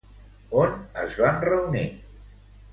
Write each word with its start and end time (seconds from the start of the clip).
On 0.61 0.73
es 1.03 1.19
van 1.25 1.39
reunir? 1.45 1.87